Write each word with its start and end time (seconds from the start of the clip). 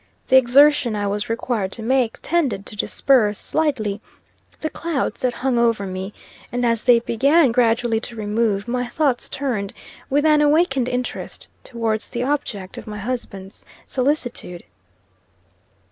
The 0.29 0.35
exertion 0.35 0.95
I 0.95 1.05
was 1.05 1.29
required 1.29 1.71
to 1.73 1.83
make, 1.83 2.17
tended 2.23 2.65
to 2.65 2.75
disperse, 2.75 3.37
slightly, 3.37 4.01
the 4.61 4.69
clouds 4.71 5.21
that 5.21 5.35
hung 5.45 5.59
over 5.59 5.85
me, 5.85 6.11
and 6.51 6.65
as 6.65 6.85
they 6.85 7.01
began 7.01 7.51
gradually 7.51 7.99
to 7.99 8.15
remove, 8.15 8.67
my 8.67 8.87
thoughts 8.87 9.29
turned, 9.29 9.73
with 10.09 10.25
an 10.25 10.41
awakened 10.41 10.89
interest, 10.89 11.49
towards 11.63 12.09
the 12.09 12.23
object 12.23 12.79
of 12.79 12.87
my 12.87 12.97
husband's 12.97 13.63
solicitude. 13.85 14.63